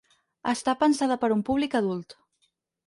Està 0.51 0.73
pensada 0.83 1.19
per 1.25 1.31
a 1.31 1.39
un 1.39 1.47
públic 1.51 1.81
adult. 1.83 2.21